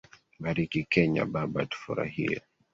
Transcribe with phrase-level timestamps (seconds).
[0.43, 2.37] Bariki kenya baba tufurahie